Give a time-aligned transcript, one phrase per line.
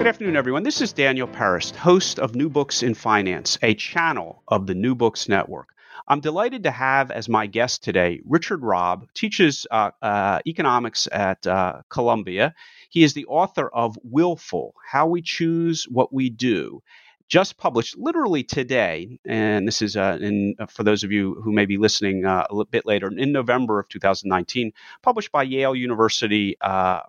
[0.00, 0.62] Good afternoon, everyone.
[0.62, 4.94] This is Daniel Peris, host of New Books in Finance, a channel of the New
[4.94, 5.74] Books Network.
[6.08, 11.46] I'm delighted to have as my guest today Richard Robb, teaches uh, uh, economics at
[11.46, 12.54] uh, Columbia.
[12.88, 16.82] He is the author of Willful How We Choose What We Do.
[17.28, 21.52] Just published literally today, and this is uh, in, uh, for those of you who
[21.52, 24.72] may be listening uh, a bit later, in November of 2019,
[25.02, 26.56] published by Yale University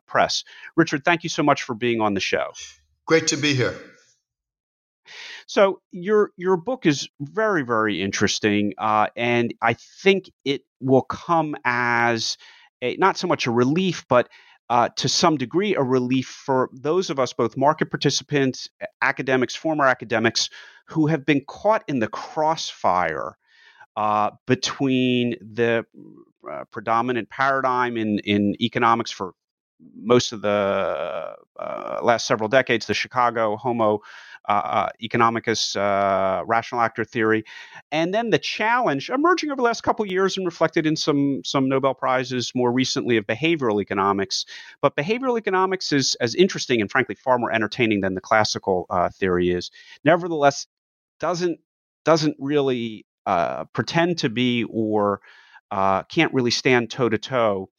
[0.08, 0.44] Press.
[0.76, 2.52] Richard, thank you so much for being on the show.
[3.05, 3.76] Great to be here.
[5.48, 11.55] So your your book is very very interesting, uh, and I think it will come
[11.66, 12.38] as
[12.82, 14.30] a, not so much a relief, but
[14.70, 18.70] uh, to some degree a relief for those of us, both market participants,
[19.02, 20.49] academics, former academics,
[20.88, 23.38] who have been caught in the crossfire
[23.98, 25.86] uh, between the
[26.49, 29.34] uh, predominant paradigm in in economics for
[29.96, 34.01] most of the uh, last several decades, the Chicago Homo
[34.49, 37.43] uh, uh, economicus uh, rational actor theory,
[37.91, 41.41] and then the challenge emerging over the last couple of years and reflected in some
[41.46, 44.46] some Nobel prizes more recently of behavioral economics.
[44.82, 49.09] But behavioral economics is as interesting and frankly far more entertaining than the classical uh,
[49.09, 49.70] theory is.
[50.04, 50.65] Nevertheless,
[51.20, 51.59] doesn't
[52.04, 55.21] doesn't really uh, pretend to be or
[56.09, 57.70] can't really stand toe to toe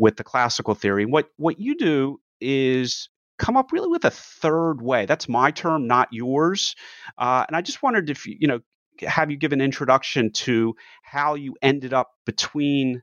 [0.00, 1.04] with the classical theory.
[1.04, 5.06] What what you do is come up really with a third way.
[5.06, 6.74] That's my term, not yours.
[7.16, 8.60] Uh, and I just wondered if you know
[9.02, 13.02] have you give an introduction to how you ended up between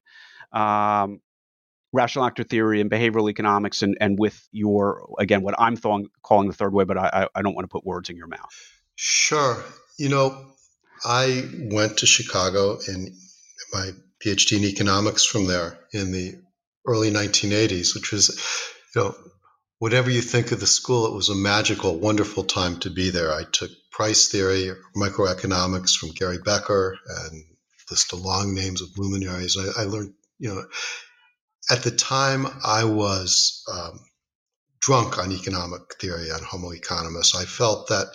[0.51, 1.21] um,
[1.93, 6.47] rational actor theory and behavioral economics and, and with your again what i'm th- calling
[6.47, 8.53] the third way but I, I don't want to put words in your mouth
[8.95, 9.63] sure
[9.97, 10.51] you know
[11.05, 13.15] i went to chicago and
[13.73, 13.91] my
[14.23, 16.35] phd in economics from there in the
[16.87, 18.39] early 1980s, which was,
[18.95, 19.15] you know,
[19.79, 23.31] whatever you think of the school, it was a magical, wonderful time to be there.
[23.31, 27.43] I took price theory, microeconomics from Gary Becker, and
[27.89, 29.57] list of long names of luminaries.
[29.57, 30.65] I, I learned, you know,
[31.69, 33.99] at the time I was um,
[34.81, 37.35] drunk on economic theory, on Homo economicus.
[37.35, 38.07] I felt that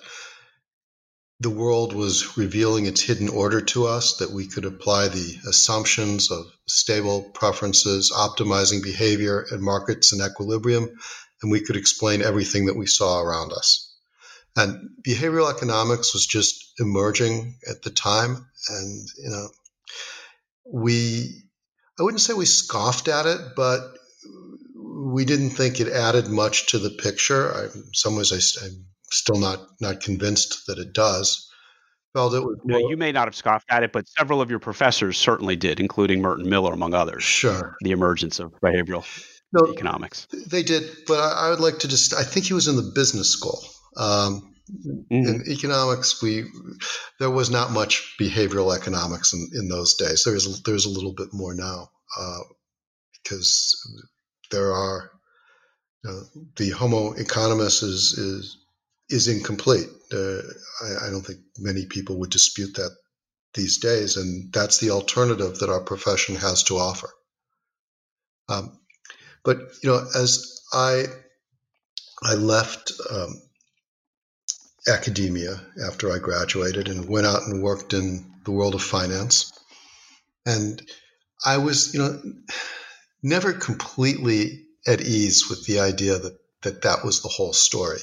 [1.40, 6.30] the world was revealing its hidden order to us, that we could apply the assumptions
[6.30, 10.88] of stable preferences, optimizing behavior and markets and equilibrium,
[11.42, 13.92] and we could explain everything that we saw around us.
[14.54, 18.46] And behavioral economics was just emerging at the time.
[18.68, 19.48] And, you know,
[20.70, 21.42] we,
[21.98, 23.80] I wouldn't say we scoffed at it, but
[24.76, 27.52] we didn't think it added much to the picture.
[27.52, 31.48] I, in some ways, I, I'm still not not convinced that it does.
[32.14, 34.58] Felt it was no, you may not have scoffed at it, but several of your
[34.58, 37.22] professors certainly did, including Merton Miller, among others.
[37.22, 37.76] Sure.
[37.80, 39.04] The emergence of behavioral
[39.52, 40.26] no, economics.
[40.48, 42.14] They did, but I, I, would like to just.
[42.14, 43.58] I think he was in the business school.
[43.96, 45.14] Um, mm-hmm.
[45.14, 46.44] In economics, we
[47.18, 50.24] there was not much behavioral economics in, in those days.
[50.24, 52.40] There's there's a little bit more now uh,
[53.22, 53.74] because
[54.50, 55.10] there are
[56.06, 56.20] uh,
[56.56, 58.61] the Homo economicus is is
[59.08, 59.88] is incomplete.
[60.12, 60.40] Uh,
[60.82, 62.90] I, I, don't think many people would dispute that
[63.54, 67.10] these days, and that's the alternative that our profession has to offer.
[68.48, 68.78] Um,
[69.44, 71.04] but you know, as I
[72.22, 73.42] I left um,
[74.86, 79.52] academia after I graduated and went out and worked in the world of finance,
[80.46, 80.82] and
[81.44, 82.22] I was you know
[83.22, 88.00] never completely at ease with the idea that that that was the whole story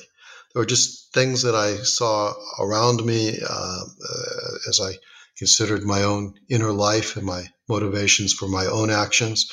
[0.53, 4.97] there were just things that I saw around me uh, uh, as I
[5.37, 9.51] considered my own inner life and my motivations for my own actions.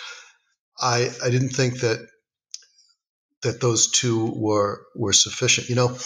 [0.79, 2.07] I, I didn't think that
[3.43, 5.69] that those two were were sufficient.
[5.69, 5.97] You know,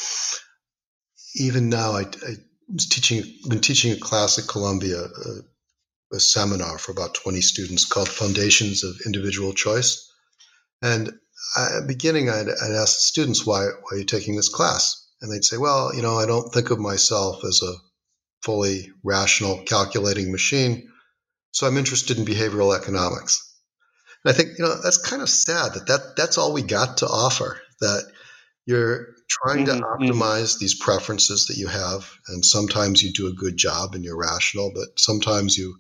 [1.37, 2.35] even now, I, I
[2.69, 7.85] was teaching been teaching a class at Columbia, a, a seminar for about twenty students
[7.85, 10.13] called Foundations of Individual Choice,
[10.83, 11.13] and
[11.57, 14.49] I, at the beginning, I'd, I'd ask the students, why, why are you taking this
[14.49, 15.07] class?
[15.21, 17.75] And they'd say, well, you know, I don't think of myself as a
[18.43, 20.91] fully rational calculating machine.
[21.53, 23.47] So I'm interested in behavioral economics.
[24.25, 26.99] And I think you know that's kind of sad that, that that's all we got
[26.99, 27.61] to offer.
[27.81, 28.05] That
[28.67, 29.79] you're trying mm-hmm.
[29.79, 30.05] to mm-hmm.
[30.05, 34.19] optimize these preferences that you have, and sometimes you do a good job and you're
[34.19, 35.79] rational, but sometimes you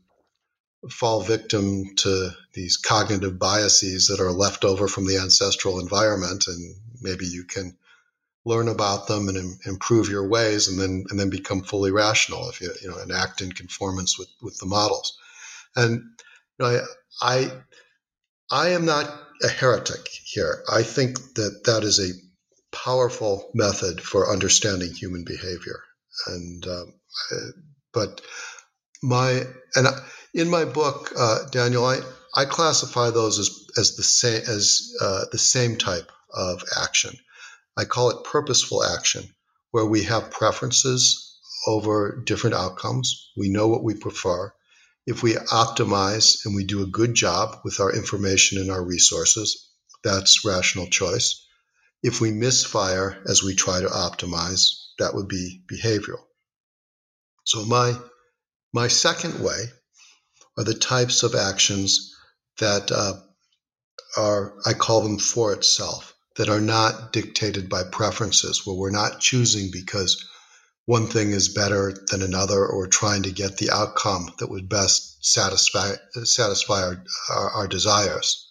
[0.88, 6.76] fall victim to these cognitive biases that are left over from the ancestral environment, and
[7.00, 7.76] maybe you can
[8.44, 12.48] learn about them and Im- improve your ways, and then and then become fully rational
[12.48, 15.18] if you you know and act in conformance with with the models.
[15.76, 16.02] And
[16.58, 16.82] you know,
[17.22, 17.52] I, I
[18.50, 19.06] I am not
[19.42, 20.64] a heretic here.
[20.70, 22.12] I think that that is a
[22.76, 25.82] powerful method for understanding human behavior.
[26.26, 26.94] And um,
[27.92, 28.20] but
[29.02, 29.44] my
[29.74, 29.88] and
[30.34, 32.00] in my book, uh, Daniel, I,
[32.34, 37.16] I classify those as as the same as uh, the same type of action.
[37.76, 39.34] I call it purposeful action,
[39.70, 43.30] where we have preferences over different outcomes.
[43.36, 44.52] We know what we prefer.
[45.06, 49.68] If we optimize and we do a good job with our information and our resources,
[50.04, 51.44] that's rational choice.
[52.02, 56.24] If we misfire as we try to optimize, that would be behavioral.
[57.44, 57.98] So my
[58.72, 59.64] my second way
[60.56, 62.14] are the types of actions
[62.58, 63.14] that uh,
[64.16, 69.20] are I call them for itself that are not dictated by preferences, where we're not
[69.20, 70.24] choosing because
[70.86, 75.24] one thing is better than another or trying to get the outcome that would best
[75.24, 75.94] satisfy
[76.24, 78.48] satisfy our, our, our desires.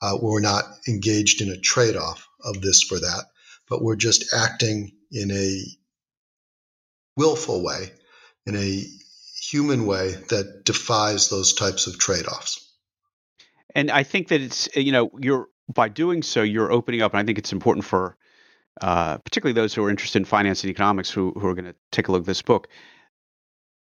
[0.00, 3.24] Uh, we're not engaged in a trade-off of this for that,
[3.68, 5.64] but we're just acting in a
[7.16, 7.92] willful way,
[8.46, 8.84] in a
[9.42, 12.72] human way that defies those types of trade-offs.
[13.74, 17.20] And I think that it's you know you're by doing so you're opening up, and
[17.20, 18.16] I think it's important for
[18.80, 21.74] uh, particularly those who are interested in finance and economics who who are going to
[21.90, 22.68] take a look at this book.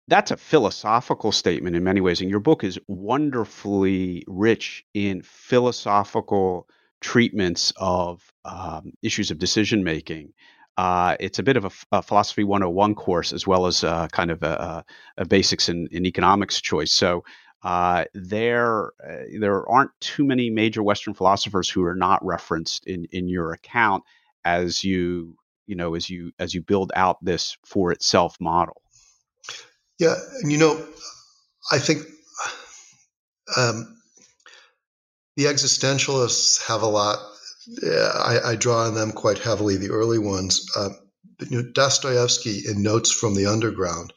[0.09, 6.67] That's a philosophical statement in many ways, and your book is wonderfully rich in philosophical
[7.01, 10.33] treatments of um, issues of decision making.
[10.77, 14.29] Uh, it's a bit of a, a, philosophy 101 course as well as uh, kind
[14.29, 14.85] of a,
[15.17, 16.91] a basics in, in, economics choice.
[16.91, 17.23] So
[17.63, 23.05] uh, there uh, there aren't too many major Western philosophers who are not referenced in
[23.11, 24.03] in your account
[24.45, 25.35] as you
[25.65, 28.81] you know as you as you build out this for itself model.
[29.99, 30.85] Yeah, and you know,
[31.71, 32.03] I think
[33.57, 33.97] um,
[35.35, 37.17] the existentialists have a lot.
[37.83, 39.77] I, I, draw on them quite heavily.
[39.77, 40.89] The early ones, uh,
[41.49, 44.13] you know, Dostoevsky in Notes from the Underground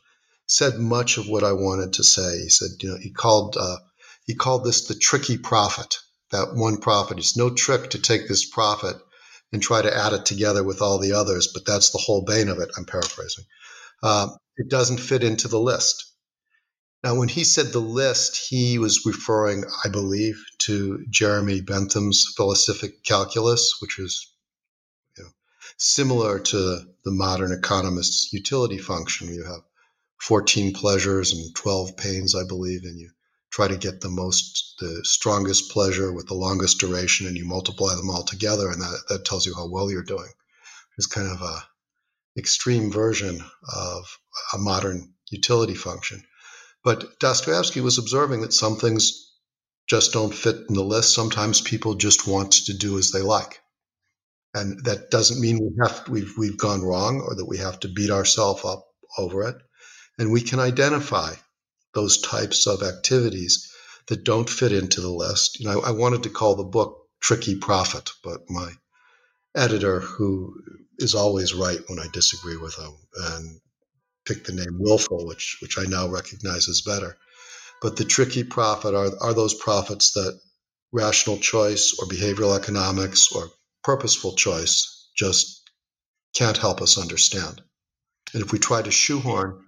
[0.47, 2.38] said much of what I wanted to say.
[2.43, 3.79] He said, you know, he called uh,
[4.25, 5.99] he called this the tricky profit.
[6.31, 7.19] That one profit.
[7.19, 8.97] It's no trick to take this profit
[9.52, 12.49] and try to add it together with all the others, but that's the whole bane
[12.49, 12.70] of it.
[12.76, 13.44] I'm paraphrasing.
[14.02, 16.10] Um, it doesn't fit into the list.
[17.02, 23.02] Now, when he said the list, he was referring, I believe, to Jeremy Bentham's felicific
[23.05, 24.31] calculus, which is
[25.17, 25.31] you know,
[25.79, 29.32] similar to the modern economist's utility function.
[29.32, 29.62] You have
[30.19, 33.11] 14 pleasures and 12 pains, I believe, and you
[33.50, 37.94] try to get the most, the strongest pleasure with the longest duration, and you multiply
[37.94, 40.31] them all together, and that, that tells you how well you're doing.
[40.99, 41.64] It's kind of a
[42.37, 43.43] extreme version
[43.75, 44.19] of
[44.52, 46.23] a modern utility function.
[46.82, 49.32] But Dostoevsky was observing that some things
[49.88, 51.15] just don't fit in the list.
[51.15, 53.61] Sometimes people just want to do as they like.
[54.54, 57.88] And that doesn't mean we have we've we've gone wrong or that we have to
[57.88, 58.87] beat ourselves up
[59.19, 59.57] over it.
[60.19, 61.35] And we can identify
[61.95, 63.71] those types of activities
[64.09, 65.61] that don't fit into the list.
[65.61, 68.73] You know, I, I wanted to call the book Tricky Profit, but my
[69.54, 70.54] editor, who
[70.99, 73.61] is always right when I disagree with him, and
[74.27, 77.17] picked the name willful, which which I now recognize as better.
[77.83, 80.39] But the tricky profit are are those profits that
[80.93, 83.50] rational choice or behavioral economics or
[83.85, 85.71] purposeful choice just
[86.35, 87.62] can't help us understand.
[88.33, 89.65] And if we try to shoehorn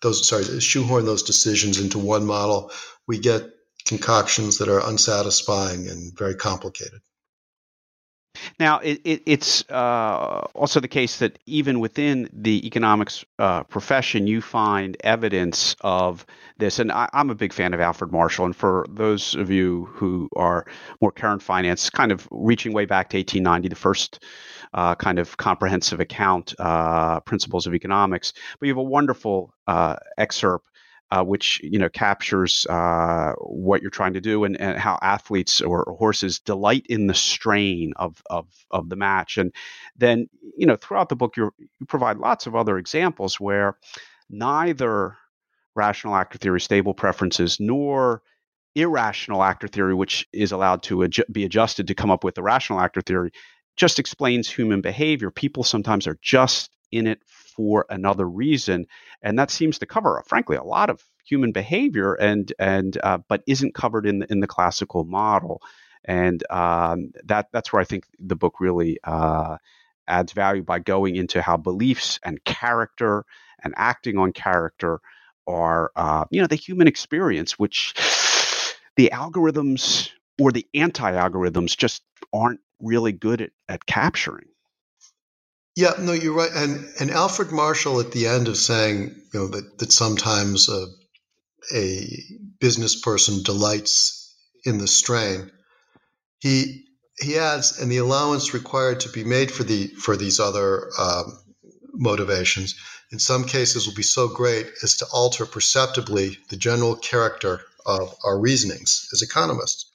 [0.00, 2.70] those sorry shoehorn those decisions into one model,
[3.06, 3.48] we get
[3.86, 7.00] concoctions that are unsatisfying and very complicated.
[8.58, 14.26] Now, it, it, it's uh, also the case that even within the economics uh, profession,
[14.26, 16.24] you find evidence of
[16.58, 16.78] this.
[16.78, 18.46] And I, am a big fan of Alfred Marshall.
[18.46, 20.66] And for those of you who are
[21.00, 24.24] more current finance, kind of reaching way back to 1890, the first
[24.74, 28.32] uh, kind of comprehensive account, uh, Principles of Economics.
[28.58, 30.66] But you have a wonderful uh, excerpt
[31.12, 35.60] uh, which you know captures uh, what you're trying to do and, and how athletes
[35.60, 39.36] or horses delight in the strain of, of of the match.
[39.36, 39.52] And
[39.94, 43.76] then you know throughout the book you you provide lots of other examples where
[44.30, 45.18] neither
[45.74, 48.22] rational actor theory stable preferences nor
[48.74, 52.42] irrational actor theory, which is allowed to adju- be adjusted to come up with the
[52.42, 53.32] rational actor theory,
[53.76, 55.30] just explains human behavior.
[55.30, 57.20] People sometimes are just in it
[57.56, 58.86] for another reason,
[59.22, 63.42] and that seems to cover, frankly, a lot of human behavior, and and uh, but
[63.46, 65.62] isn't covered in the, in the classical model,
[66.04, 69.56] and um, that that's where I think the book really uh,
[70.06, 73.24] adds value by going into how beliefs and character
[73.62, 75.00] and acting on character
[75.46, 77.94] are, uh, you know, the human experience, which
[78.96, 84.46] the algorithms or the anti-algorithms just aren't really good at, at capturing.
[85.76, 86.50] Yeah, no, you're right.
[86.54, 90.86] And and Alfred Marshall at the end of saying, you know, that that sometimes a,
[91.74, 92.08] a
[92.60, 95.50] business person delights in the strain.
[96.40, 96.86] He
[97.20, 101.38] he adds, and the allowance required to be made for the for these other um,
[101.94, 102.74] motivations
[103.12, 108.14] in some cases will be so great as to alter perceptibly the general character of
[108.24, 109.90] our reasonings as economists.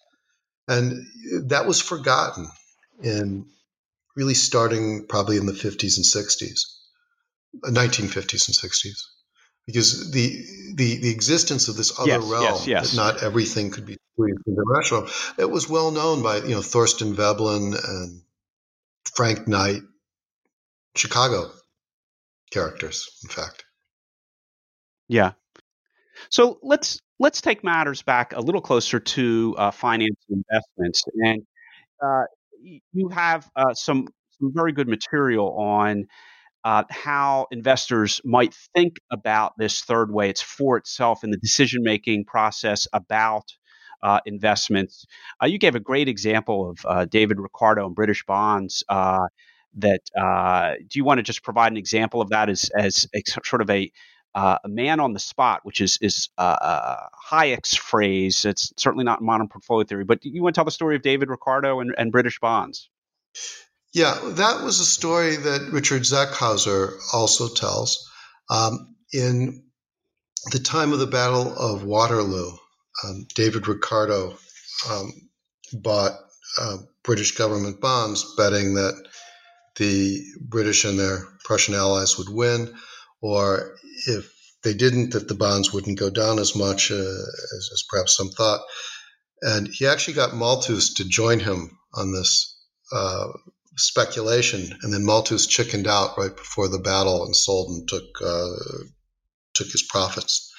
[0.67, 1.05] And
[1.49, 2.47] that was forgotten
[3.03, 3.47] in
[4.17, 6.61] really starting probably in the 50s and 60s,
[7.63, 9.03] 1950s and 60s,
[9.65, 10.43] because the
[10.73, 12.91] the, the existence of this other yes, realm yes, yes.
[12.91, 15.07] that not everything could be squeezed into rational,
[15.37, 18.21] it was well known by you know Thorstein Veblen and
[19.15, 19.81] Frank Knight,
[20.95, 21.51] Chicago
[22.51, 23.63] characters, in fact.
[25.07, 25.33] Yeah.
[26.29, 31.43] So let's let's take matters back a little closer to uh, finance investments, and
[32.03, 32.23] uh,
[32.93, 34.07] you have uh, some
[34.39, 36.05] some very good material on
[36.63, 40.29] uh, how investors might think about this third way.
[40.29, 43.45] It's for itself in the decision making process about
[44.03, 45.05] uh, investments.
[45.41, 48.83] Uh, you gave a great example of uh, David Ricardo and British bonds.
[48.89, 49.27] Uh,
[49.79, 50.01] that
[50.89, 53.69] do you want to just provide an example of that as as a, sort of
[53.69, 53.91] a
[54.37, 58.45] uh, a man on the spot, which is is uh, Hayek's phrase.
[58.45, 61.29] It's certainly not modern portfolio theory, but you want to tell the story of David
[61.29, 62.87] Ricardo and, and British bonds.
[63.95, 68.07] Yeah, that was a story that Richard Zeckhauser also tells.
[68.47, 69.63] Um, in
[70.51, 72.51] the time of the Battle of Waterloo,
[73.03, 74.37] um, David Ricardo
[74.87, 75.13] um,
[75.73, 76.11] bought
[76.61, 79.03] uh, British government bonds, betting that
[79.77, 82.75] the British and their Prussian allies would win,
[83.21, 83.75] or
[84.07, 84.31] if
[84.63, 88.29] they didn't, that the bonds wouldn't go down as much uh, as, as, perhaps some
[88.29, 88.61] thought.
[89.41, 92.57] And he actually got Malthus to join him on this
[92.91, 93.27] uh,
[93.75, 98.55] speculation, and then Malthus chickened out right before the battle and sold and took uh,
[99.53, 100.51] took his profits.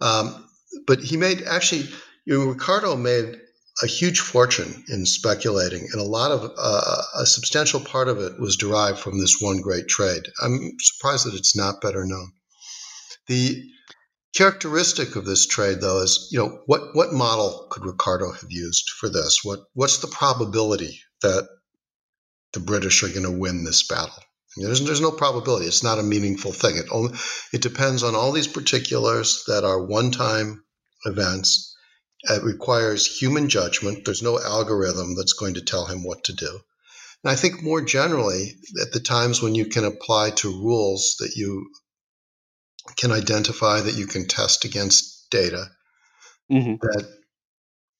[0.00, 0.48] Um,
[0.86, 1.88] but he made actually,
[2.24, 3.40] you know, Ricardo made
[3.80, 8.38] a huge fortune in speculating, and a lot of uh, a substantial part of it
[8.38, 10.22] was derived from this one great trade.
[10.42, 12.32] I'm surprised that it's not better known.
[13.28, 13.62] The
[14.34, 18.90] characteristic of this trade, though, is you know what what model could Ricardo have used
[18.90, 19.40] for this?
[19.42, 21.48] What what's the probability that
[22.52, 24.22] the British are going to win this battle?
[24.54, 25.64] There's, there's no probability.
[25.64, 26.76] It's not a meaningful thing.
[26.76, 27.16] It only
[27.54, 30.62] it depends on all these particulars that are one-time
[31.06, 31.71] events
[32.24, 34.04] it requires human judgment.
[34.04, 36.60] There's no algorithm that's going to tell him what to do.
[37.24, 41.36] And I think more generally, at the times when you can apply to rules that
[41.36, 41.70] you
[42.96, 45.66] can identify, that you can test against data,
[46.50, 46.74] mm-hmm.
[46.80, 47.08] that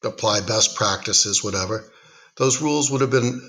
[0.04, 1.84] apply best practices, whatever,
[2.36, 3.40] those rules would have been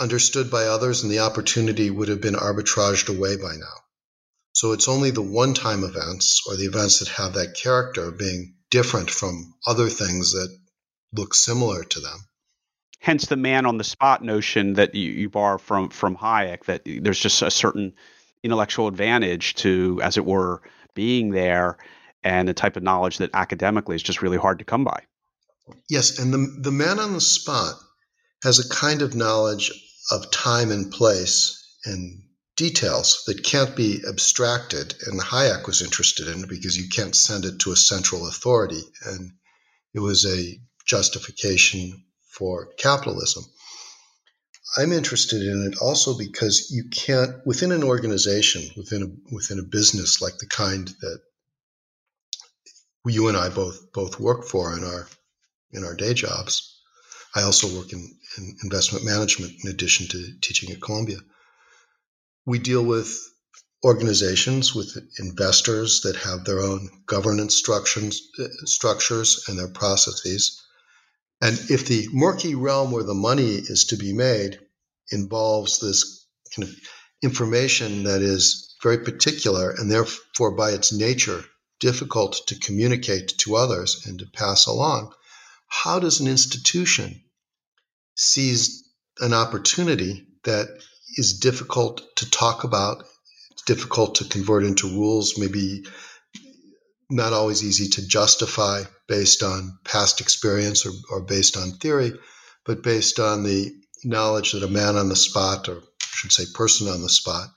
[0.00, 3.74] understood by others and the opportunity would have been arbitraged away by now.
[4.52, 8.18] So it's only the one time events or the events that have that character of
[8.18, 10.54] being different from other things that
[11.14, 12.18] look similar to them.
[13.00, 16.82] Hence the man on the spot notion that you, you borrow from from Hayek that
[16.84, 17.94] there's just a certain
[18.42, 20.60] intellectual advantage to, as it were,
[20.94, 21.78] being there
[22.22, 25.00] and the type of knowledge that academically is just really hard to come by.
[25.88, 27.76] Yes, and the the man on the spot
[28.42, 29.72] has a kind of knowledge
[30.10, 32.22] of time and place and
[32.56, 34.94] details that can't be abstracted.
[35.06, 38.82] And Hayek was interested in because you can't send it to a central authority.
[39.04, 39.32] And
[39.94, 43.44] it was a justification for capitalism.
[44.76, 49.62] I'm interested in it also because you can't, within an organization, within a, within a
[49.62, 51.20] business like the kind that
[53.08, 55.06] you and I both both work for in our
[55.72, 56.80] in our day jobs.
[57.34, 61.18] I also work in, in investment management in addition to teaching at Columbia
[62.46, 63.18] we deal with
[63.84, 68.30] organizations with investors that have their own governance structures,
[68.64, 70.62] structures and their processes.
[71.40, 74.58] And if the murky realm where the money is to be made
[75.10, 76.74] involves this kind of
[77.22, 81.44] information that is very particular and therefore by its nature
[81.80, 85.12] difficult to communicate to others and to pass along,
[85.68, 87.22] how does an institution
[88.14, 88.88] seize
[89.20, 90.68] an opportunity that
[91.16, 93.04] is difficult to talk about,
[93.52, 95.84] it's difficult to convert into rules, maybe
[97.08, 102.12] not always easy to justify based on past experience or, or based on theory,
[102.64, 103.72] but based on the
[104.04, 107.48] knowledge that a man on the spot, or I should say, person on the spot,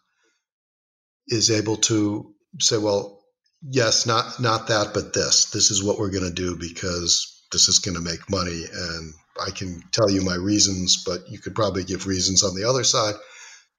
[1.28, 3.20] is able to say, well,
[3.62, 5.46] yes, not not that, but this.
[5.52, 9.14] This is what we're going to do because this is going to make money, and
[9.42, 12.84] I can tell you my reasons, but you could probably give reasons on the other
[12.84, 13.16] side.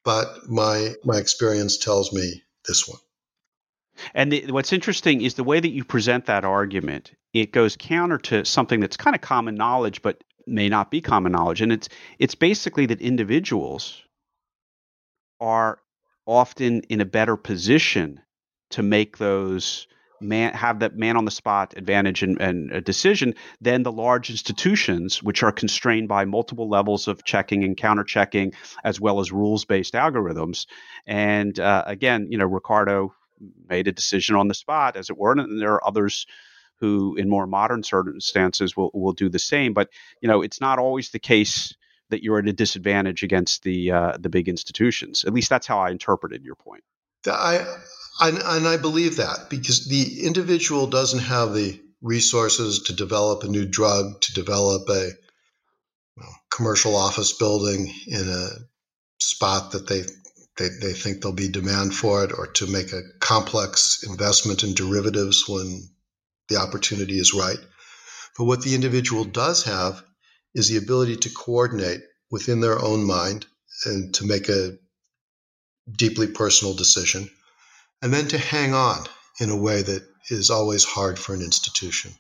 [0.04, 2.99] But my my experience tells me this one.
[4.14, 7.12] And the, what's interesting is the way that you present that argument.
[7.35, 11.33] It goes counter to something that's kind of common knowledge, but may not be common
[11.33, 11.61] knowledge.
[11.61, 11.88] And it's
[12.19, 14.02] it's basically that individuals
[15.40, 15.78] are
[16.26, 18.21] often in a better position
[18.71, 19.87] to make those
[20.20, 24.30] man have that man on the spot advantage and, and a decision than the large
[24.30, 28.52] institutions which are constrained by multiple levels of checking and counter checking
[28.84, 30.66] as well as rules based algorithms
[31.06, 33.14] and uh, again you know ricardo
[33.68, 36.26] made a decision on the spot as it were and there are others
[36.76, 39.88] who in more modern circumstances will, will do the same but
[40.20, 41.74] you know it's not always the case
[42.10, 45.24] that you're at a disadvantage against the uh, the big institutions.
[45.24, 46.84] At least that's how I interpreted your point.
[47.26, 47.64] I,
[48.19, 53.49] I and I believe that because the individual doesn't have the resources to develop a
[53.49, 55.11] new drug, to develop a
[56.17, 58.49] well, commercial office building in a
[59.19, 60.02] spot that they,
[60.57, 64.75] they they think there'll be demand for it, or to make a complex investment in
[64.75, 65.88] derivatives when
[66.49, 67.59] the opportunity is right.
[68.37, 70.02] But what the individual does have
[70.55, 72.00] is the ability to coordinate
[72.31, 73.47] within their own mind
[73.85, 74.79] and to make a
[75.90, 77.31] deeply personal decision,
[78.02, 79.04] and then to hang on
[79.40, 82.12] in a way that is always hard for an institution.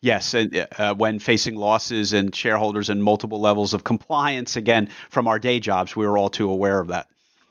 [0.00, 5.28] Yes, and uh, when facing losses and shareholders and multiple levels of compliance, again, from
[5.28, 7.06] our day jobs, we are all too aware of that.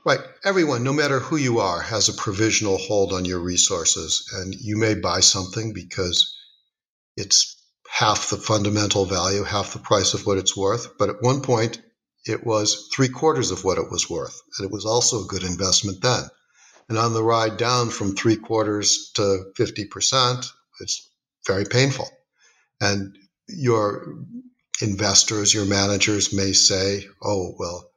[0.05, 0.19] Right.
[0.43, 4.30] Everyone, no matter who you are, has a provisional hold on your resources.
[4.36, 6.38] And you may buy something because
[7.17, 10.99] it's half the fundamental value, half the price of what it's worth.
[10.99, 11.82] But at one point,
[12.23, 14.39] it was three quarters of what it was worth.
[14.58, 16.23] And it was also a good investment then.
[16.89, 20.45] And on the ride down from three quarters to 50%,
[20.82, 21.10] it's
[21.48, 22.08] very painful.
[22.80, 23.17] And
[23.48, 24.15] your
[24.82, 27.89] investors, your managers may say, oh, well,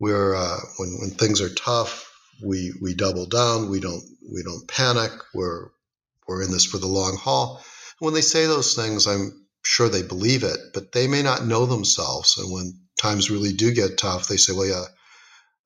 [0.00, 2.12] we're, uh, when, when things are tough,
[2.42, 3.70] we, we double down.
[3.70, 5.12] We don't, we don't panic.
[5.32, 5.68] We're,
[6.26, 7.62] we're in this for the long haul.
[8.00, 11.66] When they say those things, I'm sure they believe it, but they may not know
[11.66, 12.38] themselves.
[12.38, 14.84] And when times really do get tough, they say, well, yeah,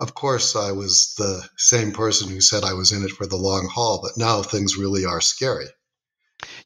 [0.01, 3.37] of course I was the same person who said I was in it for the
[3.37, 5.67] long haul, but now things really are scary.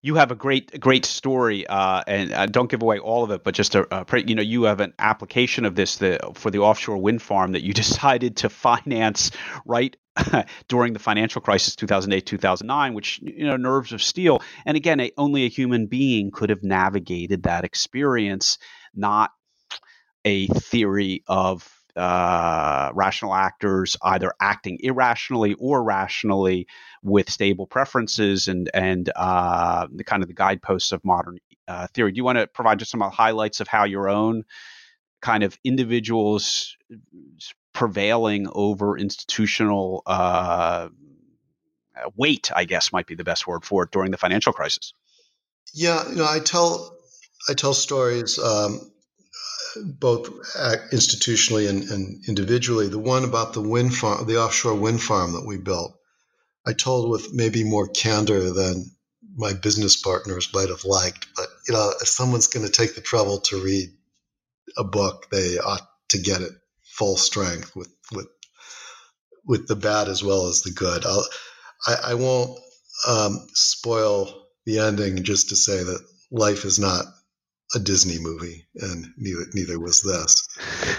[0.02, 3.42] You have a great, great story, uh, and uh, don't give away all of it,
[3.42, 6.58] but just a, a, you know, you have an application of this the, for the
[6.58, 9.32] offshore wind farm that you decided to finance
[9.66, 9.96] right
[10.68, 15.10] during the financial crisis 2008 2009 which you know nerves of steel and again a,
[15.18, 18.58] only a human being could have navigated that experience
[18.94, 19.32] not
[20.24, 26.66] a theory of uh, rational actors either acting irrationally or rationally
[27.02, 32.12] with stable preferences and and uh, the kind of the guideposts of modern uh, theory.
[32.12, 34.44] Do you want to provide just some highlights of how your own
[35.20, 36.76] kind of individuals
[37.72, 40.88] prevailing over institutional uh,
[42.16, 44.92] weight, I guess might be the best word for it during the financial crisis.
[45.72, 46.96] Yeah, you know, I tell
[47.48, 48.92] I tell stories um,
[49.82, 50.28] both
[50.92, 52.88] institutionally and, and, individually.
[52.88, 55.98] The one about the wind farm, the offshore wind farm that we built,
[56.66, 58.90] I told with maybe more candor than
[59.36, 61.26] my business partners might have liked.
[61.36, 63.90] But you know, if someone's going to take the trouble to read
[64.76, 68.28] a book, they ought to get it full strength with with
[69.46, 71.04] with the bad as well as the good.
[71.04, 71.26] I'll,
[71.86, 72.58] I, I won't
[73.06, 77.04] um, spoil the ending just to say that life is not
[77.74, 80.48] a Disney movie, and neither neither was this.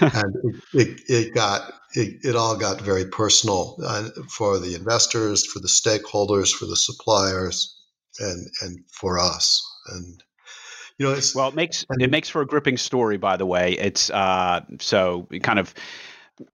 [0.00, 5.46] and it, it, it got it, it, all got very personal uh, for the investors,
[5.46, 7.76] for the stakeholders, for the suppliers,
[8.18, 9.64] and and for us.
[9.88, 10.22] And
[10.98, 13.16] you know, it's well, it makes it makes for a gripping story.
[13.16, 15.74] By the way, it's uh, so kind of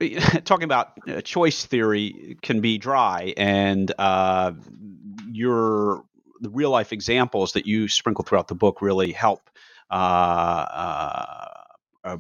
[0.45, 4.53] talking about uh, choice theory can be dry, and uh,
[5.31, 6.05] your
[6.41, 9.49] the real life examples that you sprinkle throughout the book really help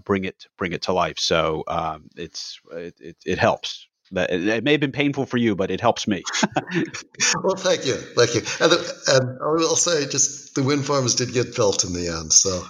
[0.04, 1.18] bring it bring it to life.
[1.18, 5.70] So um, it's it, it, it helps it may have been painful for you, but
[5.70, 6.22] it helps me.
[7.42, 8.42] well, thank you, thank you.
[8.60, 8.72] And,
[9.08, 12.62] and, I will say, just the wind farms did get built in the end, so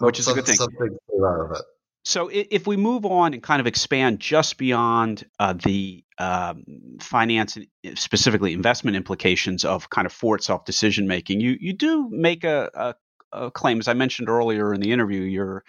[0.00, 0.56] which is some, a good thing.
[0.56, 1.62] Something out of it.
[2.04, 6.64] So, if we move on and kind of expand just beyond uh, the um,
[7.00, 11.74] finance and eh, specifically investment implications of kind of for itself decision making, you you
[11.74, 12.94] do make a, a,
[13.32, 15.20] a, claim, as I mentioned earlier in the interview.
[15.22, 15.64] You're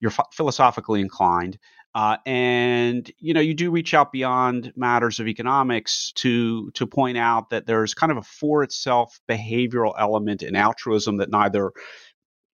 [0.00, 1.58] you're philosophically inclined,
[1.94, 7.18] uh, and you know you do reach out beyond matters of economics to to point
[7.18, 11.72] out that there's kind of a for itself behavioral element in altruism that neither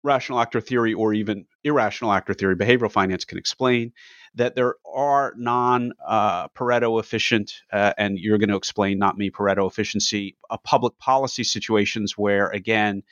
[0.02, 3.92] rational actor theory or even irrational actor theory, behavioral finance can explain
[4.34, 9.30] that there are non uh, Pareto efficient, uh, and you're going to explain, not me,
[9.30, 13.02] Pareto efficiency, uh, public policy situations where, again,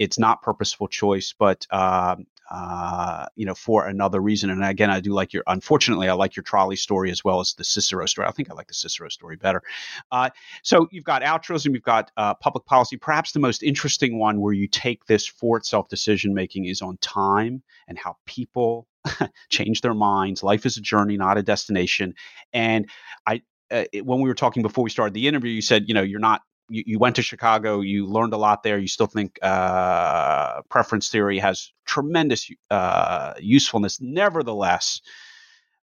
[0.00, 4.48] it's not purposeful choice, but um, uh, you know, for another reason.
[4.48, 5.44] And again, I do like your.
[5.46, 8.26] Unfortunately, I like your trolley story as well as the Cicero story.
[8.26, 9.62] I think I like the Cicero story better.
[10.10, 10.30] Uh,
[10.62, 12.96] so you've got altruism, you've got uh, public policy.
[12.96, 16.96] Perhaps the most interesting one where you take this for itself decision making is on
[16.96, 18.88] time and how people
[19.50, 20.42] change their minds.
[20.42, 22.14] Life is a journey, not a destination.
[22.54, 22.88] And
[23.26, 26.02] I, uh, when we were talking before we started the interview, you said, you know,
[26.02, 28.78] you're not you, you went to Chicago, you learned a lot there.
[28.78, 34.00] You still think uh, preference theory has tremendous uh, usefulness.
[34.00, 35.02] Nevertheless,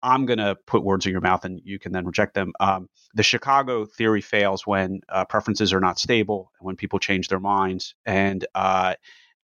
[0.03, 2.53] I'm going to put words in your mouth and you can then reject them.
[2.59, 7.27] Um, the Chicago theory fails when uh, preferences are not stable, and when people change
[7.27, 7.93] their minds.
[8.05, 8.95] And uh,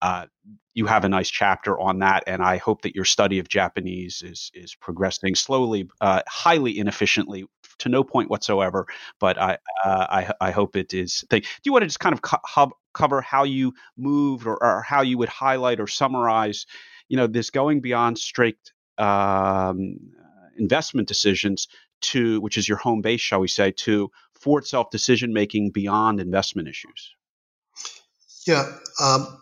[0.02, 0.28] uh,
[0.74, 4.22] you have a nice chapter on that, and I hope that your study of Japanese
[4.22, 7.46] is is progressing slowly, uh, highly inefficiently,
[7.80, 8.88] to no point whatsoever.
[9.20, 11.24] But I uh, I, I, hope it is.
[11.30, 11.42] Thing.
[11.42, 15.02] Do you want to just kind of co- cover how you moved, or, or, how
[15.02, 16.66] you would highlight or summarize,
[17.10, 19.98] you know, this going beyond strict um,
[20.58, 21.68] investment decisions
[22.02, 26.20] to, which is your home base, shall we say, to for itself decision making beyond
[26.20, 27.16] investment issues.
[28.46, 28.70] Yeah.
[29.00, 29.42] Um,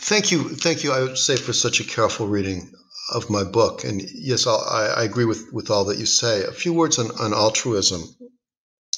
[0.00, 0.48] thank you.
[0.48, 0.92] Thank you.
[0.92, 2.72] I would say for such a careful reading
[3.12, 3.84] of my book.
[3.84, 6.44] And yes, I, I agree with, with all that you say.
[6.44, 8.02] A few words on, on altruism.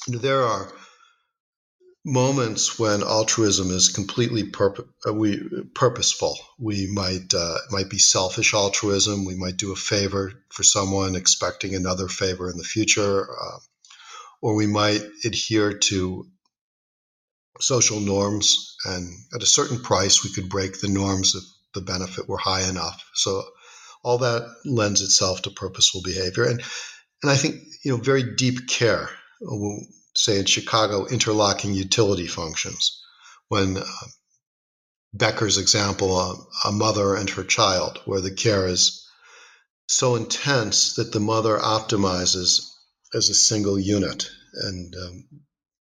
[0.07, 0.71] There are
[2.05, 5.41] moments when altruism is completely purpo- uh, we,
[5.75, 6.37] purposeful.
[6.57, 9.25] We might uh, might be selfish altruism.
[9.25, 13.59] We might do a favor for someone, expecting another favor in the future, uh,
[14.41, 16.25] or we might adhere to
[17.59, 21.43] social norms, and at a certain price, we could break the norms if
[21.73, 23.03] the benefit were high enough.
[23.13, 23.43] So
[24.03, 26.45] all that lends itself to purposeful behavior.
[26.45, 26.61] And,
[27.21, 29.09] and I think, you know, very deep care,
[29.41, 29.85] will
[30.15, 33.01] say in Chicago, interlocking utility functions.
[33.49, 33.83] When uh,
[35.13, 36.35] Becker's example, uh,
[36.69, 39.07] a mother and her child, where the care is
[39.87, 42.61] so intense that the mother optimizes
[43.13, 44.29] as a single unit.
[44.53, 45.23] And um,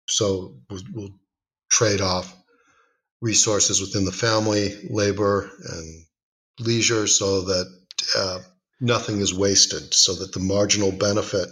[0.08, 1.20] so we'll, we'll
[1.70, 2.32] trade off
[3.20, 6.04] resources within the family, labor, and
[6.60, 7.85] leisure so that
[8.16, 8.40] uh,
[8.80, 11.48] nothing is wasted so that the marginal benefit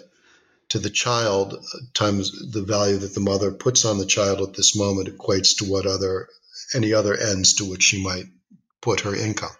[0.68, 4.76] to the child times the value that the mother puts on the child at this
[4.76, 6.28] moment equates to what other
[6.74, 8.24] any other ends to which she might
[8.80, 9.50] put her income.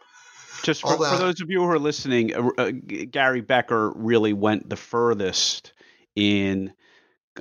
[0.62, 4.33] Just for, that, for those of you who are listening, uh, uh, Gary Becker really
[4.33, 5.73] went the furthest
[6.16, 6.73] in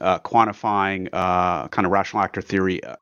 [0.01, 2.95] uh, quantifying uh, kind of rational actor theory, uh,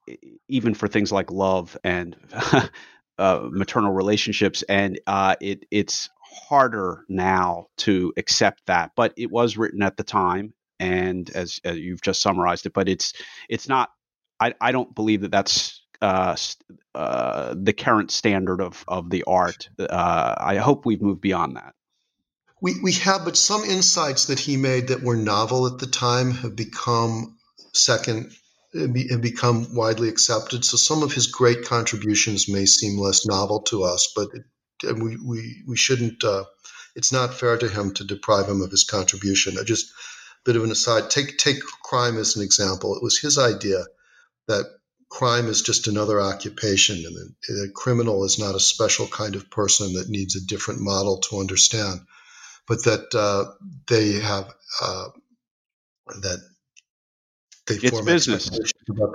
[0.48, 2.16] even for things like love and
[3.18, 5.00] uh, maternal relationships, and
[5.40, 6.10] it it's
[6.48, 11.78] harder now to accept that, but it was written at the time, and as, as
[11.78, 13.14] you've just summarized it, but it's
[13.50, 13.90] it's not.
[14.40, 16.36] I, I don't believe that that's uh,
[16.96, 19.70] uh, the current standard of of the art.
[19.80, 21.76] Uh, I hope we've moved beyond that.
[22.62, 26.32] We we have, but some insights that he made that were novel at the time
[26.32, 27.38] have become
[27.74, 28.32] second
[28.74, 30.64] have become widely accepted.
[30.64, 34.30] So some of his great contributions may seem less novel to us, but
[34.84, 36.24] and we we we shouldn't.
[36.24, 36.46] Uh,
[36.96, 39.58] it's not fair to him to deprive him of his contribution.
[39.60, 39.94] I just a
[40.46, 41.10] bit of an aside.
[41.10, 42.96] Take take crime as an example.
[42.96, 43.84] It was his idea
[44.48, 44.66] that
[45.10, 49.94] crime is just another occupation, and a criminal is not a special kind of person
[49.94, 52.02] that needs a different model to understand,
[52.68, 53.52] but that uh,
[53.88, 55.08] they have uh,
[56.22, 56.40] that
[57.68, 58.50] they it's business.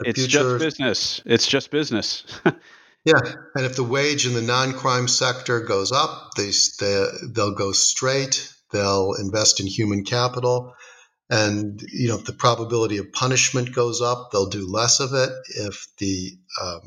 [0.05, 0.29] it's future.
[0.29, 1.21] just business.
[1.25, 2.25] It's just business.
[3.07, 3.21] Yeah,
[3.55, 8.53] and if the wage in the non-crime sector goes up, they, they they'll go straight.
[8.73, 10.75] They'll invest in human capital,
[11.31, 15.31] and you know if the probability of punishment goes up, they'll do less of it.
[15.51, 16.81] If the um,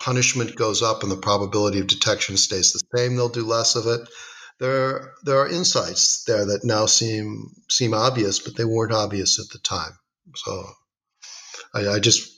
[0.00, 3.86] punishment goes up and the probability of detection stays the same, they'll do less of
[3.86, 4.08] it.
[4.60, 9.50] there there are insights there that now seem seem obvious, but they weren't obvious at
[9.52, 9.92] the time.
[10.36, 10.70] So
[11.74, 12.33] I, I just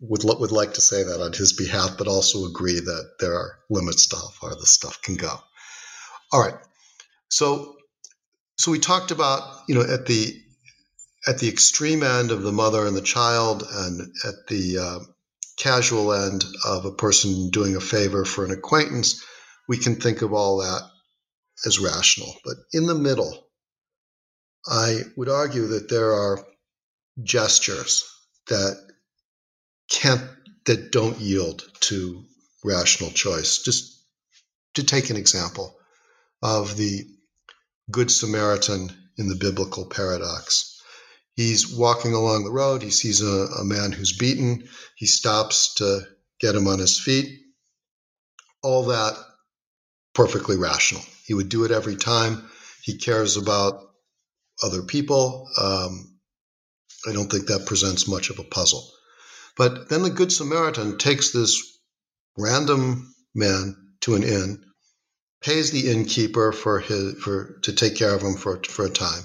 [0.00, 3.58] would would like to say that on his behalf, but also agree that there are
[3.70, 5.38] limits to how far this stuff can go.
[6.32, 6.56] All right,
[7.28, 7.76] so
[8.58, 10.42] so we talked about you know at the
[11.26, 14.98] at the extreme end of the mother and the child, and at the uh,
[15.56, 19.24] casual end of a person doing a favor for an acquaintance,
[19.68, 20.82] we can think of all that
[21.64, 22.32] as rational.
[22.44, 23.46] But in the middle,
[24.66, 26.46] I would argue that there are
[27.22, 28.04] gestures
[28.48, 28.76] that
[29.88, 30.22] can't
[30.66, 32.24] that don't yield to
[32.64, 33.58] rational choice.
[33.62, 34.02] Just
[34.74, 35.76] to take an example
[36.42, 37.06] of the
[37.90, 40.82] Good Samaritan in the biblical paradox.
[41.34, 42.82] He's walking along the road.
[42.82, 44.68] He sees a, a man who's beaten.
[44.96, 46.00] He stops to
[46.40, 47.40] get him on his feet.
[48.62, 49.16] All that
[50.14, 51.02] perfectly rational.
[51.26, 52.48] He would do it every time.
[52.82, 53.82] He cares about
[54.62, 55.48] other people.
[55.60, 56.18] Um,
[57.06, 58.90] I don't think that presents much of a puzzle.
[59.56, 61.78] But then the Good Samaritan takes this
[62.36, 64.64] random man to an inn,
[65.40, 69.22] pays the innkeeper for his for to take care of him for for a time.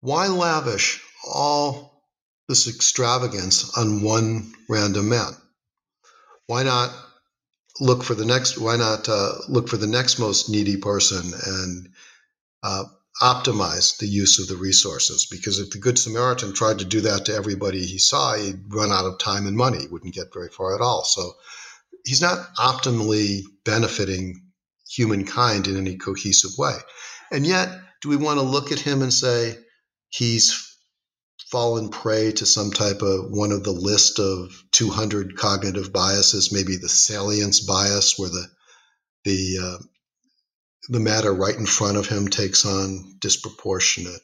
[0.00, 2.02] Why lavish all
[2.48, 5.34] this extravagance on one random man?
[6.46, 6.94] Why not
[7.80, 8.58] look for the next?
[8.58, 11.88] Why not uh, look for the next most needy person and
[12.62, 12.84] uh,
[13.22, 15.26] optimize the use of the resources.
[15.30, 18.92] Because if the Good Samaritan tried to do that to everybody he saw, he'd run
[18.92, 19.80] out of time and money.
[19.80, 21.04] He wouldn't get very far at all.
[21.04, 21.34] So
[22.04, 24.42] he's not optimally benefiting
[24.88, 26.76] humankind in any cohesive way.
[27.32, 27.68] And yet,
[28.02, 29.56] do we want to look at him and say
[30.08, 30.76] he's
[31.50, 36.76] fallen prey to some type of one of the list of 200 cognitive biases, maybe
[36.76, 38.46] the salience bias, where the
[39.24, 39.82] the uh,
[40.88, 44.20] the matter right in front of him takes on disproportionate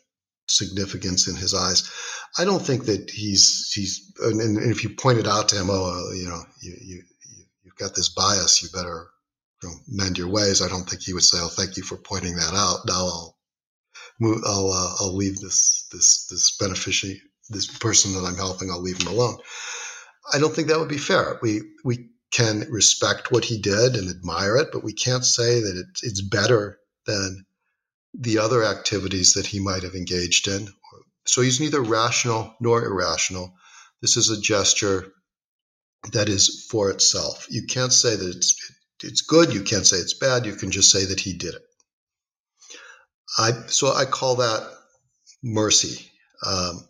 [0.47, 1.91] significance in his eyes.
[2.39, 6.11] I don't think that he's he's and, and if you pointed out to him, oh,
[6.11, 7.03] uh, you know, you, you
[7.65, 9.09] you've got this bias, you better
[9.63, 10.63] you know, mend your ways.
[10.63, 12.87] I don't think he would say, oh, thank you for pointing that out.
[12.87, 13.39] Now I'll
[14.21, 18.71] move, I'll uh, I'll leave this this this beneficiary this person that I'm helping.
[18.71, 19.37] I'll leave him alone.
[20.33, 21.39] I don't think that would be fair.
[21.43, 25.77] We we can respect what he did and admire it, but we can't say that
[25.77, 27.45] it, it's better than
[28.15, 30.69] the other activities that he might have engaged in.
[31.27, 33.55] So he's neither rational nor irrational.
[34.01, 35.13] This is a gesture
[36.13, 37.47] that is for itself.
[37.49, 38.57] You can't say that it's
[39.05, 39.53] it's good.
[39.53, 40.47] You can't say it's bad.
[40.47, 41.63] You can just say that he did it.
[43.39, 44.69] I so I call that
[45.43, 46.11] mercy.
[46.45, 46.87] Um,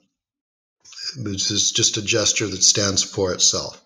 [1.16, 3.82] this is just a gesture that stands for itself.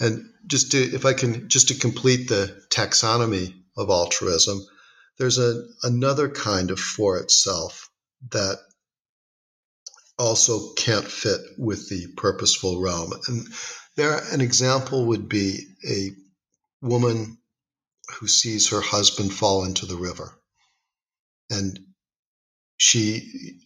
[0.00, 4.66] And just to, if I can, just to complete the taxonomy of altruism,
[5.18, 7.90] there's a, another kind of for itself
[8.30, 8.58] that
[10.18, 13.12] also can't fit with the purposeful realm.
[13.28, 13.46] And
[13.96, 16.10] there, an example would be a
[16.80, 17.38] woman
[18.18, 20.34] who sees her husband fall into the river.
[21.50, 21.78] And
[22.78, 23.60] she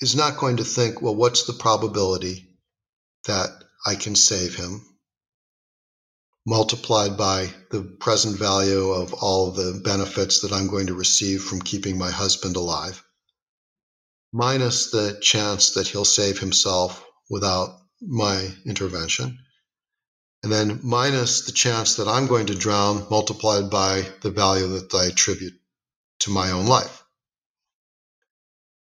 [0.00, 2.48] is not going to think, well, what's the probability
[3.26, 3.50] that
[3.84, 4.84] I can save him?
[6.46, 11.60] Multiplied by the present value of all the benefits that I'm going to receive from
[11.60, 13.04] keeping my husband alive,
[14.32, 19.38] minus the chance that he'll save himself without my intervention,
[20.44, 24.94] and then minus the chance that I'm going to drown multiplied by the value that
[24.94, 25.54] I attribute
[26.20, 27.02] to my own life.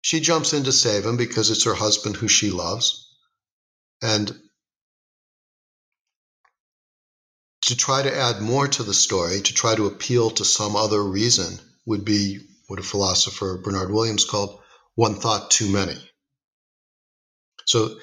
[0.02, 3.10] She jumps in to save him because it's her husband who she loves.
[4.02, 4.38] And
[7.66, 11.02] to try to add more to the story, to try to appeal to some other
[11.02, 14.60] reason, would be what a philosopher, Bernard Williams, called
[14.96, 15.98] one thought too many.
[17.66, 17.98] So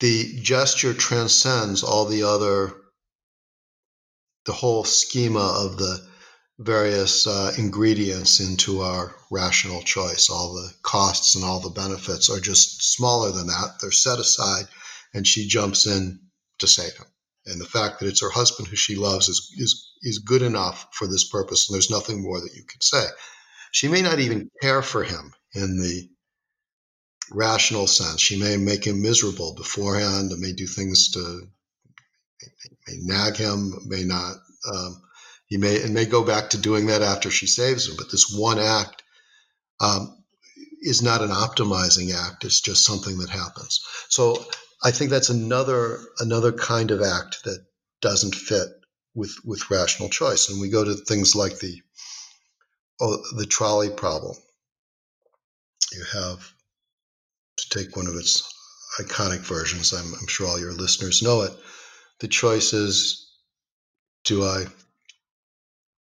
[0.00, 2.74] the gesture transcends all the other,
[4.46, 6.06] the whole schema of the
[6.58, 10.30] various uh, ingredients into our rational choice.
[10.30, 13.80] All the costs and all the benefits are just smaller than that.
[13.80, 14.68] They're set aside,
[15.12, 16.20] and she jumps in
[16.60, 17.06] to save him
[17.46, 20.88] and the fact that it's her husband who she loves is is is good enough
[20.92, 23.04] for this purpose and there's nothing more that you can say.
[23.72, 26.08] She may not even care for him in the
[27.30, 28.20] rational sense.
[28.20, 31.48] She may make him miserable beforehand and may do things to
[32.86, 34.36] may nag him may not
[34.72, 35.02] um,
[35.46, 37.96] he may and may go back to doing that after she saves him.
[37.96, 39.02] But this one act
[39.80, 40.22] um,
[40.80, 43.80] is not an optimizing act it's just something that happens.
[44.08, 44.44] So
[44.84, 47.64] I think that's another another kind of act that
[48.00, 48.68] doesn't fit
[49.14, 50.50] with with rational choice.
[50.50, 51.80] And we go to things like the
[53.00, 54.36] oh, the trolley problem.
[55.92, 56.52] You have
[57.56, 58.52] to take one of its
[59.00, 59.92] iconic versions.
[59.92, 61.52] I'm, I'm sure all your listeners know it.
[62.20, 63.32] The choice is,
[64.24, 64.64] do I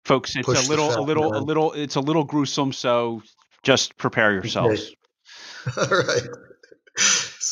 [0.04, 1.42] folks it's a little a little man.
[1.42, 3.22] a little it's a little gruesome so
[3.62, 4.92] just prepare yourselves
[5.68, 5.80] okay.
[5.92, 6.28] all right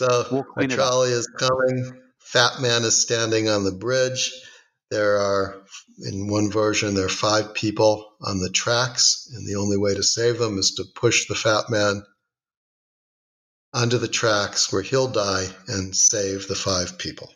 [0.00, 1.92] so we'll a trolley is coming.
[2.20, 4.32] Fat man is standing on the bridge.
[4.90, 5.62] There are
[5.98, 10.02] in one version there are five people on the tracks and the only way to
[10.02, 12.02] save them is to push the fat man
[13.74, 17.30] onto the tracks where he'll die and save the five people.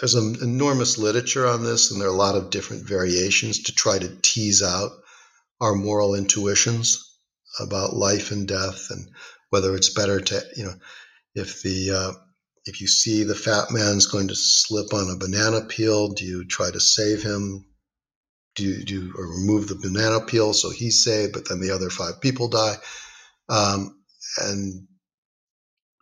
[0.00, 3.74] There's an enormous literature on this, and there are a lot of different variations to
[3.74, 4.90] try to tease out
[5.60, 7.04] our moral intuitions
[7.60, 9.08] about life and death, and
[9.50, 10.74] whether it's better to, you know,
[11.34, 12.12] if the uh,
[12.64, 16.44] if you see the fat man's going to slip on a banana peel, do you
[16.44, 17.64] try to save him?
[18.56, 21.90] Do you, do you remove the banana peel so he's saved, but then the other
[21.90, 22.74] five people die?
[23.48, 24.02] Um,
[24.38, 24.86] and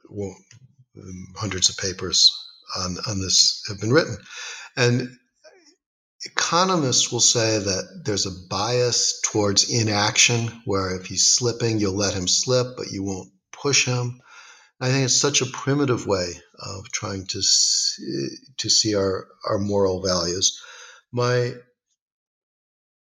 [0.08, 0.34] well,
[1.36, 2.32] hundreds of papers
[2.76, 4.16] on, on this have been written.
[4.76, 5.16] And
[6.24, 12.14] economists will say that there's a bias towards inaction, where if he's slipping, you'll let
[12.14, 13.30] him slip, but you won't
[13.62, 14.20] push him.
[14.80, 19.58] I think it's such a primitive way of trying to see, to see our, our
[19.58, 20.60] moral values.
[21.12, 21.54] My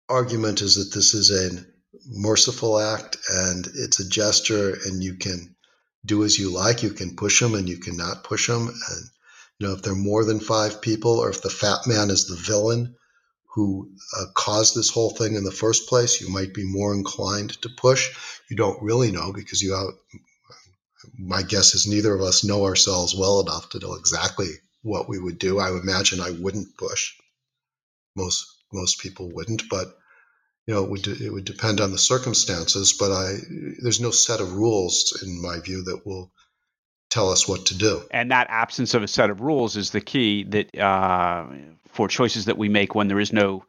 [0.07, 1.65] argument is that this is a
[2.05, 5.55] merciful act and it's a gesture, and you can
[6.05, 6.83] do as you like.
[6.83, 8.67] You can push them and you cannot push them.
[8.67, 9.09] And
[9.59, 12.27] you know, if there are more than five people, or if the fat man is
[12.27, 12.95] the villain
[13.53, 17.59] who uh, caused this whole thing in the first place, you might be more inclined
[17.61, 18.15] to push.
[18.49, 19.87] You don't really know because you have,
[21.17, 24.49] my guess is neither of us know ourselves well enough to know exactly
[24.81, 25.59] what we would do.
[25.59, 27.13] I imagine I wouldn't push.
[28.15, 29.87] Most most people wouldn't, but
[30.65, 32.93] you know, it would it would depend on the circumstances.
[32.93, 33.35] But I
[33.81, 36.31] there's no set of rules in my view that will
[37.09, 38.03] tell us what to do.
[38.11, 41.45] And that absence of a set of rules is the key that uh,
[41.87, 43.63] for choices that we make when there is no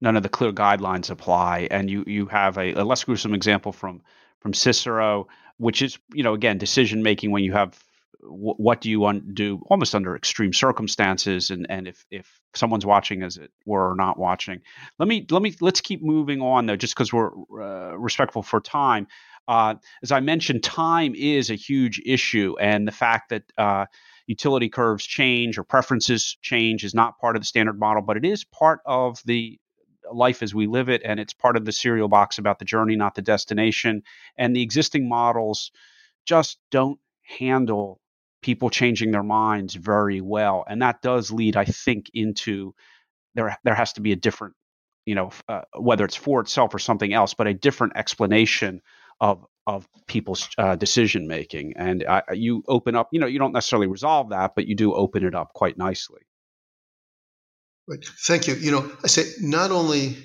[0.00, 1.68] none of the clear guidelines apply.
[1.70, 4.02] And you you have a, a less gruesome example from
[4.40, 5.26] from Cicero,
[5.58, 7.78] which is you know again decision making when you have
[8.20, 13.22] what do you want do almost under extreme circumstances and and if if someone's watching
[13.22, 14.60] as it were or not watching.
[14.98, 17.30] Let me let me let's keep moving on though just because we're
[17.62, 19.06] uh, respectful for time.
[19.48, 23.86] Uh, as I mentioned, time is a huge issue, and the fact that uh,
[24.26, 28.24] utility curves change or preferences change is not part of the standard model, but it
[28.24, 29.58] is part of the
[30.12, 32.96] life as we live it, and it's part of the cereal box about the journey,
[32.96, 34.02] not the destination.
[34.36, 35.70] And the existing models
[36.26, 38.00] just don't handle
[38.42, 42.74] people changing their minds very well, and that does lead, I think, into
[43.34, 43.56] there.
[43.64, 44.54] There has to be a different,
[45.04, 48.82] you know, uh, whether it's for itself or something else, but a different explanation
[49.20, 51.72] of of people's uh, decision making.
[51.76, 55.24] And you open up, you know, you don't necessarily resolve that, but you do open
[55.24, 56.20] it up quite nicely.
[57.88, 58.04] Right.
[58.26, 58.54] Thank you.
[58.54, 60.16] You know, I say not only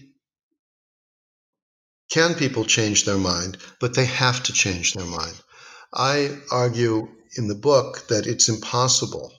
[2.12, 5.40] can people change their mind, but they have to change their mind.
[5.94, 9.32] I argue in the book that it's impossible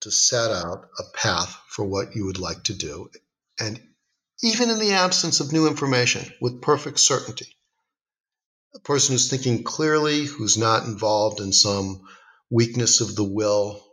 [0.00, 3.10] to set out a path for what you would like to do.
[3.58, 3.80] And
[4.42, 7.56] even in the absence of new information, with perfect certainty,
[8.74, 12.02] a person who's thinking clearly, who's not involved in some
[12.50, 13.84] weakness of the will,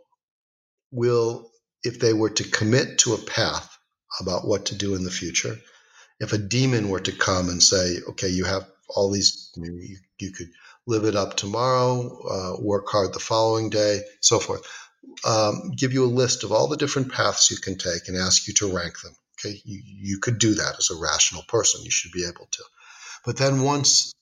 [0.90, 1.50] will,
[1.82, 3.77] if they were to commit to a path
[4.20, 5.56] about what to do in the future,
[6.20, 10.32] if a demon were to come and say, okay, you have all these, you, you
[10.32, 10.48] could
[10.86, 14.66] live it up tomorrow, uh, work hard the following day, so forth,
[15.26, 18.48] um, give you a list of all the different paths you can take and ask
[18.48, 19.14] you to rank them.
[19.38, 21.84] Okay, you, you could do that as a rational person.
[21.84, 22.62] You should be able to.
[23.24, 24.12] But then once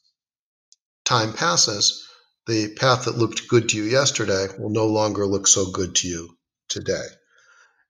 [1.04, 2.06] time passes,
[2.46, 6.08] the path that looked good to you yesterday will no longer look so good to
[6.08, 6.36] you
[6.68, 7.06] today.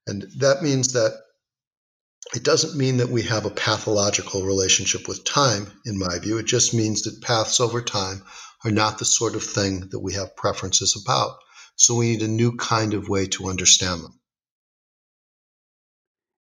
[0.07, 1.21] And that means that
[2.35, 6.39] it doesn't mean that we have a pathological relationship with time, in my view.
[6.39, 8.23] It just means that paths over time
[8.65, 11.37] are not the sort of thing that we have preferences about.
[11.77, 14.19] So we need a new kind of way to understand them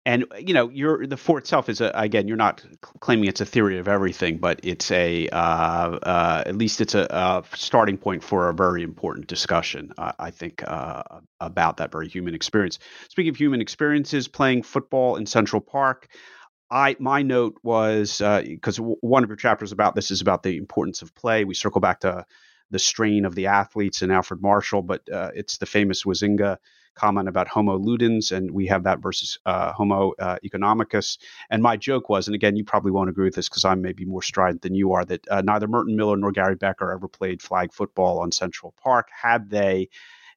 [0.05, 2.63] and you know you're the for itself is a, again you're not
[2.99, 7.07] claiming it's a theory of everything but it's a uh, uh, at least it's a,
[7.09, 11.03] a, starting point for a very important discussion uh, i think uh,
[11.39, 12.79] about that very human experience
[13.09, 16.07] speaking of human experiences playing football in central park
[16.71, 20.57] I my note was because uh, one of your chapters about this is about the
[20.57, 21.45] importance of play.
[21.45, 22.25] We circle back to
[22.71, 26.57] the strain of the athletes and Alfred Marshall, but uh, it's the famous Huizinga
[26.95, 31.17] comment about Homo ludens, and we have that versus uh, Homo uh, economicus.
[31.49, 34.05] And my joke was, and again, you probably won't agree with this because I'm maybe
[34.05, 37.41] more strident than you are, that uh, neither Merton Miller nor Gary Becker ever played
[37.41, 39.09] flag football on Central Park.
[39.11, 39.89] Had they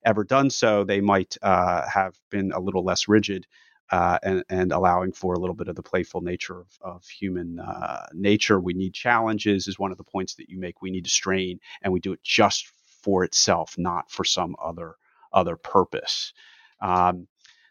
[0.04, 3.46] ever done so, they might uh, have been a little less rigid.
[3.90, 7.58] Uh, and, and, allowing for a little bit of the playful nature of, of human
[7.58, 8.60] uh, nature.
[8.60, 10.82] We need challenges, is one of the points that you make.
[10.82, 12.70] We need to strain, and we do it just
[13.02, 14.96] for itself, not for some other
[15.32, 16.32] other purpose.
[16.80, 17.26] Um,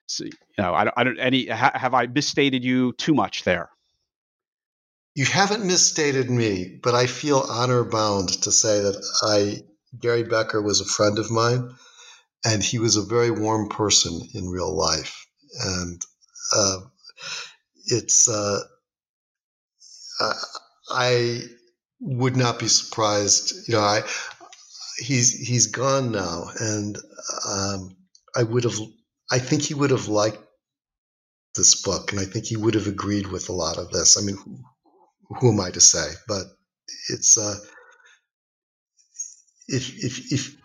[0.06, 3.44] so, you know, I don't, I don't any ha, have I misstated you too much
[3.44, 3.70] there?
[5.16, 9.64] You haven't misstated me, but I feel honor bound to say that I
[10.00, 11.76] Gary Becker was a friend of mine,
[12.46, 15.26] and he was a very warm person in real life,
[15.60, 16.02] and
[16.56, 16.78] uh,
[17.86, 18.60] it's uh,
[20.90, 21.42] I
[22.00, 23.68] would not be surprised.
[23.68, 24.04] You know, I
[24.98, 26.98] he's he's gone now, and
[27.48, 27.96] um,
[28.36, 28.80] I would have.
[29.32, 30.40] I think he would have liked
[31.56, 34.18] this book, and I think he would have agreed with a lot of this.
[34.18, 34.60] I mean, who,
[35.40, 36.08] who am I to say?
[36.28, 36.44] But
[37.10, 37.56] it's uh,
[39.68, 40.56] if if if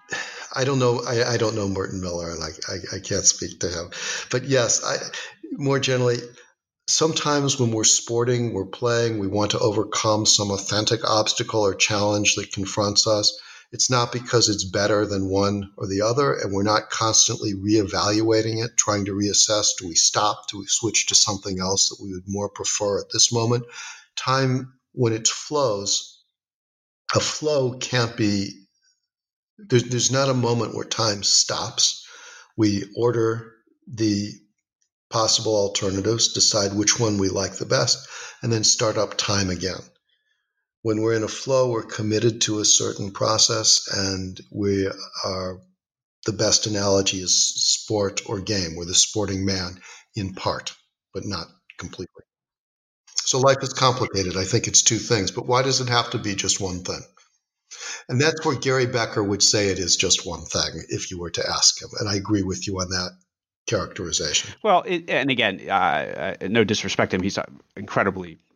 [0.54, 3.60] I don't know, I, I don't know Merton Miller, and I, I, I can't speak
[3.60, 3.90] to him.
[4.30, 4.96] But yes, I
[5.52, 6.18] more generally.
[6.88, 12.34] Sometimes when we're sporting, we're playing, we want to overcome some authentic obstacle or challenge
[12.34, 13.38] that confronts us
[13.72, 18.62] it's not because it's better than one or the other, and we're not constantly reevaluating
[18.62, 22.12] it, trying to reassess do we stop, do we switch to something else that we
[22.12, 23.64] would more prefer at this moment.
[24.14, 26.22] Time, when it flows,
[27.14, 28.66] a flow can't be,
[29.56, 32.06] there's, there's not a moment where time stops.
[32.58, 33.54] We order
[33.86, 34.32] the
[35.08, 38.06] possible alternatives, decide which one we like the best,
[38.42, 39.80] and then start up time again
[40.82, 44.88] when we're in a flow, we're committed to a certain process, and we
[45.24, 45.60] are
[46.26, 48.76] the best analogy is sport or game.
[48.76, 49.80] We're the sporting man
[50.14, 50.74] in part,
[51.14, 51.46] but not
[51.78, 52.24] completely.
[53.16, 54.36] So life is complicated.
[54.36, 57.00] I think it's two things, but why does it have to be just one thing?
[58.08, 61.30] And that's where Gary Becker would say it is just one thing if you were
[61.30, 61.88] to ask him.
[61.98, 63.12] And I agree with you on that
[63.66, 64.52] characterization.
[64.62, 67.38] Well, it, and again, uh, no disrespect to him, he's
[67.76, 68.51] incredibly uh, uh,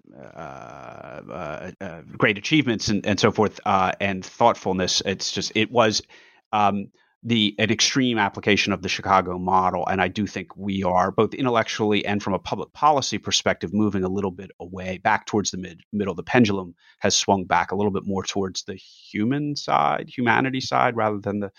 [2.16, 5.02] great achievements and, and so forth uh, and thoughtfulness.
[5.04, 6.02] It's just it was
[6.52, 6.88] um,
[7.22, 11.34] the an extreme application of the Chicago model, and I do think we are both
[11.34, 15.58] intellectually and from a public policy perspective moving a little bit away back towards the
[15.58, 16.14] mid, middle.
[16.14, 20.96] The pendulum has swung back a little bit more towards the human side, humanity side,
[20.96, 21.50] rather than the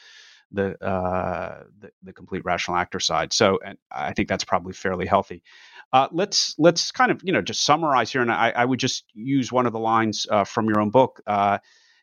[0.52, 3.34] the, uh, the, the complete rational actor side.
[3.34, 5.44] So, and I think that's probably fairly healthy.
[5.94, 9.06] Uh, let's let's kind of you know just summarize here, and I, I would just
[9.14, 11.22] use one of the lines uh, from your own book.
[11.26, 11.60] Uh,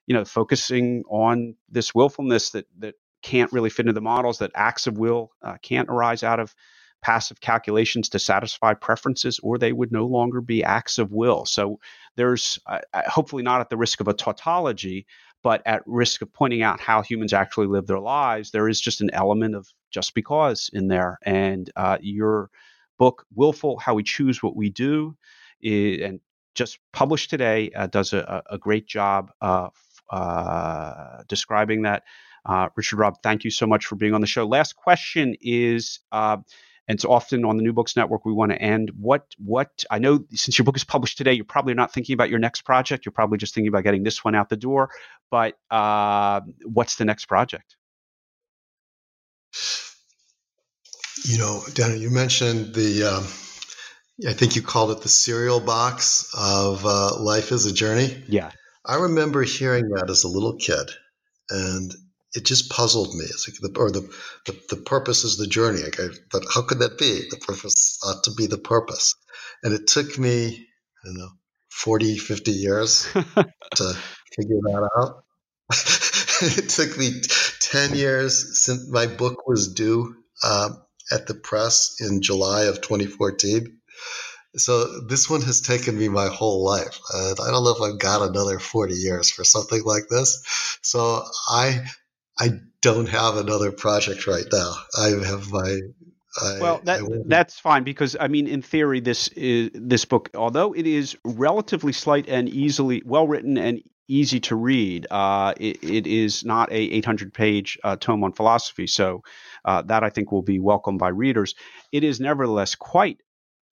[0.07, 4.39] you know, focusing on this willfulness that that can't really fit into the models.
[4.39, 6.55] That acts of will uh, can't arise out of
[7.03, 11.45] passive calculations to satisfy preferences, or they would no longer be acts of will.
[11.45, 11.79] So
[12.17, 15.07] there's uh, uh, hopefully not at the risk of a tautology,
[15.43, 18.51] but at risk of pointing out how humans actually live their lives.
[18.51, 21.71] There is just an element of just because in there, and
[22.01, 22.51] you're
[22.99, 25.17] book, Willful How We Choose What We Do,
[25.63, 26.21] and
[26.55, 32.05] just published today, uh, does a, a, great job uh, describing that.
[32.47, 34.47] Uh, Richard Robb, thank you so much for being on the show.
[34.47, 36.37] Last question is, uh,
[36.87, 38.27] and it's often on the New Books Network.
[38.27, 38.93] We want to end.
[38.99, 42.29] What what I know since your book is published today, you're probably not thinking about
[42.29, 43.07] your next project.
[43.07, 44.91] You're probably just thinking about getting this one out the door.
[45.31, 47.77] But uh, what's the next project?
[51.25, 53.25] You know, Daniel, you mentioned the, um,
[54.29, 58.23] I think you called it the cereal box of uh, life is a journey.
[58.29, 58.51] Yeah.
[58.85, 60.91] I remember hearing that as a little kid,
[61.49, 61.95] and
[62.35, 63.25] it just puzzled me.
[63.25, 64.03] It's like the, or the,
[64.45, 65.83] the, the purpose is the journey.
[65.83, 67.27] Like I thought, how could that be?
[67.31, 69.15] The purpose ought to be the purpose.
[69.63, 70.67] And it took me,
[71.03, 71.31] I don't know,
[71.71, 73.95] 40, 50 years to
[74.37, 75.25] figure that out.
[76.59, 77.23] it took me
[77.61, 83.79] 10 years since my book was due um, at the press in July of 2014.
[84.57, 86.99] So this one has taken me my whole life.
[87.13, 90.79] And I don't know if I've got another 40 years for something like this.
[90.83, 91.85] So I
[92.39, 92.51] I
[92.81, 94.75] don't have another project right now.
[94.99, 95.81] I have my
[96.43, 100.73] I, well, that, that's fine because I mean, in theory, this is this book, although
[100.73, 106.07] it is relatively slight and easily well written and easy to read, uh, it, it
[106.07, 108.87] is not a 800 page uh, tome on philosophy.
[108.87, 109.23] So
[109.65, 111.55] uh, that I think will be welcomed by readers.
[111.93, 113.21] It is nevertheless quite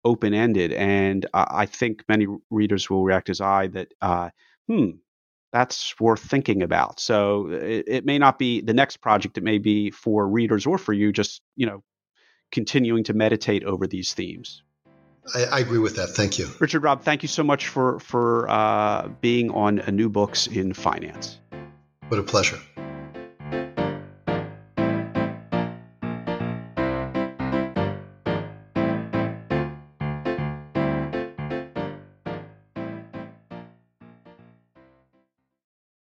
[0.03, 4.29] open ended, and I think many readers will react as I that, uh,
[4.67, 4.89] hmm,
[5.51, 6.99] that's worth thinking about.
[6.99, 10.77] So it, it, may not be the next project; it may be for readers or
[10.77, 11.83] for you, just you know,
[12.51, 14.63] continuing to meditate over these themes.
[15.33, 16.09] I, I agree with that.
[16.09, 17.01] Thank you, Richard Robb.
[17.01, 21.39] Thank you so much for for uh, being on a New Books in Finance.
[22.07, 22.59] What a pleasure.